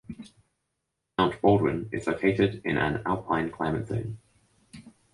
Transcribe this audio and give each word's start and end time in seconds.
Mount 1.19 1.39
Baldwin 1.43 1.87
is 1.93 2.07
located 2.07 2.63
in 2.65 2.75
an 2.79 3.03
alpine 3.05 3.51
climate 3.51 3.85
zone. 3.87 4.17